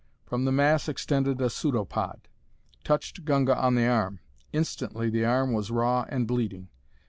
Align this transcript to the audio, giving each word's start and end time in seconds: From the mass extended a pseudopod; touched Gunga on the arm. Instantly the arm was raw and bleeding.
From 0.25 0.45
the 0.45 0.51
mass 0.51 0.89
extended 0.89 1.39
a 1.41 1.47
pseudopod; 1.51 2.27
touched 2.83 3.23
Gunga 3.23 3.55
on 3.55 3.75
the 3.75 3.85
arm. 3.85 4.19
Instantly 4.51 5.11
the 5.11 5.25
arm 5.25 5.53
was 5.53 5.69
raw 5.69 6.07
and 6.09 6.25
bleeding. 6.27 6.69